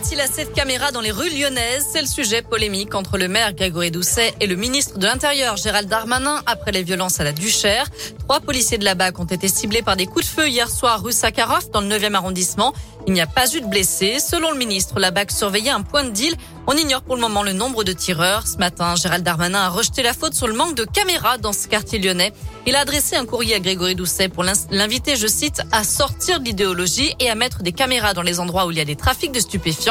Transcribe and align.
A-t-il 0.00 0.20
assez 0.20 0.44
de 0.44 0.50
caméras 0.50 0.92
dans 0.92 1.00
les 1.00 1.10
rues 1.10 1.28
lyonnaises? 1.28 1.84
C'est 1.92 2.00
le 2.00 2.06
sujet 2.06 2.40
polémique 2.40 2.94
entre 2.94 3.18
le 3.18 3.26
maire 3.26 3.52
Grégory 3.52 3.90
Doucet 3.90 4.32
et 4.40 4.46
le 4.46 4.54
ministre 4.54 4.96
de 4.96 5.04
l'Intérieur 5.04 5.56
Gérald 5.56 5.88
Darmanin 5.88 6.40
après 6.46 6.70
les 6.70 6.84
violences 6.84 7.18
à 7.18 7.24
la 7.24 7.32
Duchère. 7.32 7.88
Trois 8.20 8.38
policiers 8.38 8.78
de 8.78 8.84
la 8.84 8.94
BAC 8.94 9.18
ont 9.18 9.24
été 9.24 9.48
ciblés 9.48 9.82
par 9.82 9.96
des 9.96 10.06
coups 10.06 10.24
de 10.24 10.30
feu 10.30 10.48
hier 10.48 10.70
soir 10.70 11.02
rue 11.02 11.10
Sakharov 11.10 11.70
dans 11.72 11.80
le 11.80 11.88
9e 11.88 12.14
arrondissement. 12.14 12.74
Il 13.08 13.12
n'y 13.12 13.20
a 13.20 13.26
pas 13.26 13.52
eu 13.54 13.60
de 13.60 13.66
blessés. 13.66 14.18
Selon 14.20 14.52
le 14.52 14.58
ministre, 14.58 15.00
la 15.00 15.10
BAC 15.10 15.32
surveillait 15.32 15.70
un 15.70 15.82
point 15.82 16.04
de 16.04 16.10
deal. 16.10 16.36
On 16.66 16.74
ignore 16.74 17.00
pour 17.00 17.14
le 17.14 17.22
moment 17.22 17.42
le 17.42 17.54
nombre 17.54 17.82
de 17.82 17.92
tireurs. 17.92 18.46
Ce 18.46 18.58
matin, 18.58 18.94
Gérald 18.94 19.24
Darmanin 19.24 19.60
a 19.60 19.68
rejeté 19.70 20.02
la 20.02 20.12
faute 20.12 20.34
sur 20.34 20.46
le 20.46 20.52
manque 20.52 20.74
de 20.74 20.84
caméras 20.84 21.38
dans 21.38 21.54
ce 21.54 21.66
quartier 21.66 21.98
lyonnais. 21.98 22.34
Il 22.66 22.76
a 22.76 22.80
adressé 22.80 23.16
un 23.16 23.24
courrier 23.24 23.54
à 23.54 23.60
Grégory 23.60 23.94
Doucet 23.94 24.28
pour 24.28 24.44
l'inviter, 24.44 25.16
je 25.16 25.26
cite, 25.26 25.62
à 25.72 25.84
sortir 25.84 26.40
de 26.40 26.44
l'idéologie 26.44 27.14
et 27.18 27.30
à 27.30 27.34
mettre 27.34 27.62
des 27.62 27.72
caméras 27.72 28.12
dans 28.12 28.20
les 28.20 28.40
endroits 28.40 28.66
où 28.66 28.70
il 28.70 28.76
y 28.76 28.82
a 28.82 28.84
des 28.84 28.96
trafics 28.96 29.32
de 29.32 29.40
stupéfiants. 29.40 29.87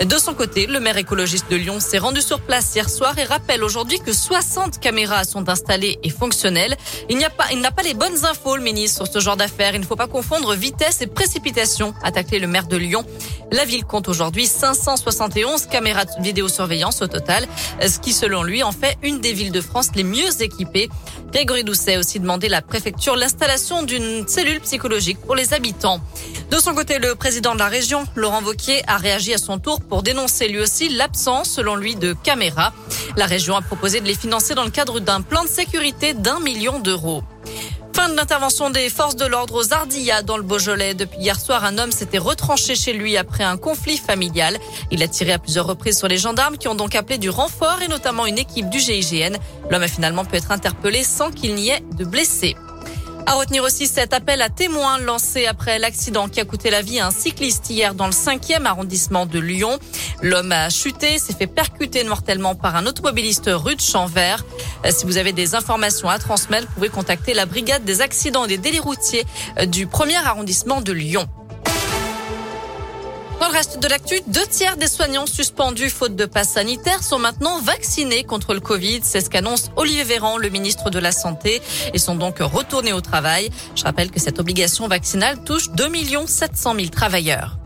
De 0.00 0.18
son 0.18 0.34
côté, 0.34 0.66
le 0.66 0.80
maire 0.80 0.96
écologiste 0.96 1.50
de 1.50 1.56
Lyon 1.56 1.78
s'est 1.80 1.98
rendu 1.98 2.22
sur 2.22 2.40
place 2.40 2.74
hier 2.74 2.88
soir 2.88 3.18
et 3.18 3.24
rappelle 3.24 3.62
aujourd'hui 3.62 3.98
que 4.00 4.12
60 4.12 4.80
caméras 4.80 5.24
sont 5.24 5.48
installées 5.48 5.98
et 6.02 6.10
fonctionnelles. 6.10 6.76
Il 7.08 7.18
n'y 7.18 7.24
a 7.24 7.30
pas, 7.30 7.44
il 7.52 7.60
n'a 7.60 7.70
pas 7.70 7.82
les 7.82 7.94
bonnes 7.94 8.24
infos, 8.24 8.56
le 8.56 8.62
ministre, 8.62 9.04
sur 9.04 9.12
ce 9.12 9.18
genre 9.20 9.36
d'affaires. 9.36 9.74
Il 9.74 9.80
ne 9.80 9.86
faut 9.86 9.96
pas 9.96 10.06
confondre 10.06 10.54
vitesse 10.54 11.00
et 11.02 11.06
précipitation, 11.06 11.94
attaqué 12.02 12.38
le 12.38 12.46
maire 12.46 12.66
de 12.66 12.76
Lyon. 12.76 13.04
La 13.52 13.64
ville 13.64 13.84
compte 13.84 14.08
aujourd'hui 14.08 14.46
571 14.46 15.66
caméras 15.66 16.04
de 16.04 16.22
vidéosurveillance 16.22 17.02
au 17.02 17.06
total, 17.06 17.46
ce 17.80 17.98
qui 17.98 18.12
selon 18.12 18.42
lui 18.42 18.62
en 18.62 18.72
fait 18.72 18.96
une 19.02 19.20
des 19.20 19.32
villes 19.32 19.52
de 19.52 19.60
France 19.60 19.90
les 19.94 20.04
mieux 20.04 20.40
équipées. 20.40 20.88
Grégory 21.32 21.64
Doucet 21.64 21.96
a 21.96 21.98
aussi 21.98 22.18
demandé 22.20 22.46
à 22.48 22.50
la 22.50 22.62
préfecture 22.62 23.16
l'installation 23.16 23.82
d'une 23.82 24.26
cellule 24.26 24.60
psychologique 24.60 25.18
pour 25.20 25.34
les 25.34 25.54
habitants. 25.54 26.00
De 26.50 26.58
son 26.58 26.74
côté, 26.74 26.98
le 26.98 27.14
président 27.14 27.54
de 27.54 27.60
la 27.60 27.68
région, 27.68 28.04
Laurent 28.16 28.42
Vauquier, 28.42 28.82
a 28.88 28.96
réagi 28.96 29.29
à 29.34 29.38
son 29.38 29.58
tour 29.58 29.80
pour 29.80 30.02
dénoncer 30.02 30.48
lui 30.48 30.60
aussi 30.60 30.88
l'absence, 30.88 31.50
selon 31.50 31.76
lui, 31.76 31.96
de 31.96 32.12
caméras. 32.12 32.72
La 33.16 33.26
région 33.26 33.56
a 33.56 33.62
proposé 33.62 34.00
de 34.00 34.06
les 34.06 34.14
financer 34.14 34.54
dans 34.54 34.64
le 34.64 34.70
cadre 34.70 35.00
d'un 35.00 35.20
plan 35.22 35.42
de 35.42 35.48
sécurité 35.48 36.14
d'un 36.14 36.40
million 36.40 36.78
d'euros. 36.78 37.22
Fin 37.94 38.08
de 38.08 38.14
l'intervention 38.14 38.70
des 38.70 38.88
forces 38.88 39.16
de 39.16 39.26
l'ordre 39.26 39.54
aux 39.54 39.72
Ardillas 39.72 40.22
dans 40.22 40.36
le 40.36 40.42
Beaujolais. 40.42 40.94
Depuis 40.94 41.18
hier 41.18 41.38
soir, 41.38 41.64
un 41.64 41.76
homme 41.76 41.90
s'était 41.90 42.18
retranché 42.18 42.76
chez 42.76 42.92
lui 42.92 43.16
après 43.16 43.42
un 43.44 43.56
conflit 43.56 43.98
familial. 43.98 44.58
Il 44.90 45.02
a 45.02 45.08
tiré 45.08 45.32
à 45.32 45.38
plusieurs 45.38 45.66
reprises 45.66 45.98
sur 45.98 46.08
les 46.08 46.16
gendarmes 46.16 46.56
qui 46.56 46.68
ont 46.68 46.74
donc 46.74 46.94
appelé 46.94 47.18
du 47.18 47.30
renfort 47.30 47.78
et 47.82 47.88
notamment 47.88 48.26
une 48.26 48.38
équipe 48.38 48.70
du 48.70 48.78
GIGN. 48.78 49.36
L'homme 49.70 49.82
a 49.82 49.88
finalement 49.88 50.24
pu 50.24 50.36
être 50.36 50.52
interpellé 50.52 51.02
sans 51.02 51.30
qu'il 51.30 51.54
n'y 51.54 51.70
ait 51.70 51.82
de 51.96 52.04
blessés. 52.04 52.54
À 53.26 53.34
retenir 53.34 53.62
aussi 53.62 53.86
cet 53.86 54.12
appel 54.12 54.42
à 54.42 54.48
témoins 54.48 54.98
lancé 54.98 55.46
après 55.46 55.78
l'accident 55.78 56.28
qui 56.28 56.40
a 56.40 56.44
coûté 56.44 56.70
la 56.70 56.82
vie 56.82 57.00
à 57.00 57.06
un 57.06 57.10
cycliste 57.10 57.70
hier 57.70 57.94
dans 57.94 58.06
le 58.06 58.12
5e 58.12 58.64
arrondissement 58.64 59.26
de 59.26 59.38
Lyon. 59.38 59.78
L'homme 60.22 60.52
a 60.52 60.68
chuté, 60.70 61.18
s'est 61.18 61.34
fait 61.34 61.46
percuter 61.46 62.02
mortellement 62.04 62.54
par 62.54 62.76
un 62.76 62.86
automobiliste 62.86 63.50
rue 63.52 63.76
de 63.76 63.80
Chanvert. 63.80 64.44
Euh, 64.84 64.90
si 64.90 65.06
vous 65.06 65.16
avez 65.16 65.32
des 65.32 65.54
informations 65.54 66.08
à 66.08 66.18
transmettre, 66.18 66.66
vous 66.68 66.74
pouvez 66.74 66.88
contacter 66.88 67.34
la 67.34 67.46
brigade 67.46 67.84
des 67.84 68.00
accidents 68.00 68.44
et 68.46 68.48
des 68.48 68.58
délits 68.58 68.80
routiers 68.80 69.24
euh, 69.58 69.66
du 69.66 69.86
1er 69.86 70.16
arrondissement 70.24 70.80
de 70.80 70.92
Lyon. 70.92 71.28
Dans 73.40 73.48
le 73.48 73.54
reste 73.54 73.78
de 73.78 73.88
l'actu, 73.88 74.20
deux 74.26 74.46
tiers 74.46 74.76
des 74.76 74.86
soignants 74.86 75.24
suspendus 75.24 75.88
faute 75.88 76.14
de 76.14 76.26
passe 76.26 76.50
sanitaire 76.50 77.02
sont 77.02 77.18
maintenant 77.18 77.58
vaccinés 77.62 78.22
contre 78.22 78.52
le 78.52 78.60
Covid. 78.60 79.00
C'est 79.02 79.22
ce 79.22 79.30
qu'annonce 79.30 79.70
Olivier 79.76 80.04
Véran, 80.04 80.36
le 80.36 80.50
ministre 80.50 80.90
de 80.90 80.98
la 80.98 81.10
Santé, 81.10 81.62
et 81.94 81.98
sont 81.98 82.16
donc 82.16 82.40
retournés 82.40 82.92
au 82.92 83.00
travail. 83.00 83.48
Je 83.74 83.84
rappelle 83.84 84.10
que 84.10 84.20
cette 84.20 84.40
obligation 84.40 84.88
vaccinale 84.88 85.42
touche 85.42 85.70
2 85.70 85.88
700 86.26 86.74
000 86.74 86.88
travailleurs. 86.88 87.59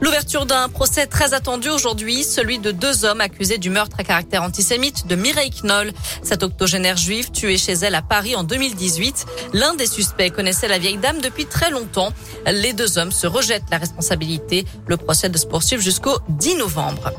L'ouverture 0.00 0.44
d'un 0.44 0.68
procès 0.68 1.06
très 1.06 1.34
attendu 1.34 1.68
aujourd'hui, 1.70 2.24
celui 2.24 2.58
de 2.58 2.72
deux 2.72 3.04
hommes 3.04 3.20
accusés 3.20 3.58
du 3.58 3.70
meurtre 3.70 3.96
à 3.98 4.04
caractère 4.04 4.42
antisémite 4.42 5.06
de 5.06 5.14
Mireille 5.14 5.52
Knoll, 5.62 5.92
cette 6.22 6.42
octogénaire 6.42 6.96
juive 6.96 7.30
tuée 7.30 7.56
chez 7.56 7.72
elle 7.72 7.94
à 7.94 8.02
Paris 8.02 8.36
en 8.36 8.44
2018. 8.44 9.26
L'un 9.52 9.74
des 9.74 9.86
suspects 9.86 10.30
connaissait 10.30 10.68
la 10.68 10.78
vieille 10.78 10.98
dame 10.98 11.20
depuis 11.20 11.46
très 11.46 11.70
longtemps. 11.70 12.12
Les 12.46 12.72
deux 12.72 12.98
hommes 12.98 13.12
se 13.12 13.26
rejettent 13.26 13.70
la 13.70 13.78
responsabilité. 13.78 14.64
Le 14.86 14.96
procès 14.96 15.28
de 15.28 15.38
se 15.38 15.46
poursuivre 15.46 15.82
jusqu'au 15.82 16.18
10 16.28 16.56
novembre. 16.56 17.12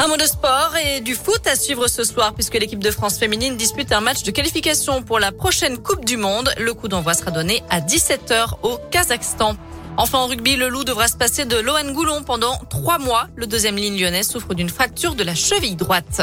Un 0.00 0.06
mot 0.06 0.16
de 0.16 0.26
sport 0.26 0.74
et 0.76 1.00
du 1.00 1.14
foot 1.14 1.44
à 1.46 1.56
suivre 1.56 1.88
ce 1.88 2.04
soir 2.04 2.32
puisque 2.32 2.54
l'équipe 2.54 2.82
de 2.82 2.90
France 2.90 3.18
féminine 3.18 3.56
dispute 3.56 3.92
un 3.92 4.00
match 4.00 4.22
de 4.22 4.30
qualification 4.30 5.02
pour 5.02 5.18
la 5.18 5.32
prochaine 5.32 5.76
Coupe 5.78 6.04
du 6.04 6.16
Monde. 6.16 6.52
Le 6.58 6.72
coup 6.72 6.86
d'envoi 6.86 7.14
sera 7.14 7.32
donné 7.32 7.62
à 7.68 7.80
17h 7.80 8.58
au 8.62 8.78
Kazakhstan. 8.90 9.56
Enfin, 10.00 10.20
en 10.20 10.28
rugby, 10.28 10.54
le 10.54 10.68
loup 10.68 10.84
devra 10.84 11.08
se 11.08 11.16
passer 11.16 11.44
de 11.44 11.56
Lohan 11.56 11.92
Goulon 11.92 12.22
pendant 12.22 12.56
trois 12.70 12.98
mois. 12.98 13.26
Le 13.34 13.48
deuxième 13.48 13.74
ligne 13.74 14.00
lyonnais 14.00 14.22
souffre 14.22 14.54
d'une 14.54 14.68
fracture 14.68 15.16
de 15.16 15.24
la 15.24 15.34
cheville 15.34 15.74
droite. 15.74 16.22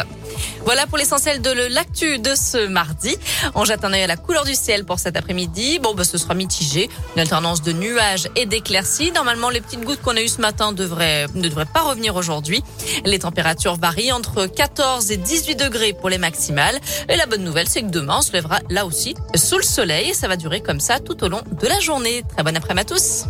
Voilà 0.64 0.88
pour 0.88 0.98
l'essentiel 0.98 1.42
de 1.42 1.52
l'actu 1.52 2.18
de 2.18 2.36
ce 2.36 2.68
mardi. 2.68 3.18
On 3.54 3.66
jette 3.66 3.84
un 3.84 3.92
œil 3.92 4.04
à 4.04 4.08
la 4.08 4.16
couleur 4.16 4.46
du 4.46 4.56
ciel 4.56 4.86
pour 4.86 5.00
cet 5.00 5.18
après-midi. 5.18 5.80
Bon, 5.80 5.94
bah, 5.94 6.06
ce 6.06 6.18
sera 6.18 6.36
mitigé. 6.36 6.90
Une 7.16 7.22
alternance 7.22 7.64
de 7.64 7.74
nuages 7.74 8.30
et 8.38 8.46
d'éclaircies. 8.46 9.12
Normalement, 9.12 9.50
les 9.50 9.60
petites 9.60 9.84
gouttes 9.84 10.02
qu'on 10.02 10.16
a 10.16 10.22
eues 10.22 10.30
ce 10.30 10.40
matin 10.40 10.72
devraient, 10.72 11.28
ne 11.36 11.50
devraient 11.50 11.66
pas 11.66 11.82
revenir 11.82 12.16
aujourd'hui. 12.16 12.64
Les 13.04 13.20
températures 13.20 13.76
varient 13.76 14.14
entre 14.14 14.46
14 14.46 15.12
et 15.12 15.18
18 15.18 15.56
degrés 15.56 15.92
pour 15.92 16.08
les 16.08 16.18
maximales. 16.18 16.80
Et 17.10 17.18
la 17.18 17.26
bonne 17.26 17.44
nouvelle, 17.44 17.68
c'est 17.68 17.82
que 17.82 17.90
demain, 17.90 18.20
on 18.20 18.22
se 18.22 18.32
lèvera 18.32 18.60
là 18.70 18.86
aussi 18.86 19.16
sous 19.36 19.58
le 19.58 19.64
soleil 19.64 20.12
et 20.12 20.14
ça 20.14 20.30
va 20.30 20.38
durer 20.38 20.62
comme 20.62 20.80
ça 20.80 21.02
tout 21.02 21.22
au 21.26 21.28
long 21.28 21.42
de 21.62 21.68
la 21.68 21.82
journée. 21.82 22.24
Très 22.34 22.44
bon 22.44 22.56
après-midi 22.56 22.76
à 22.80 22.96
tous. 22.96 23.26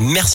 Merci. 0.00 0.28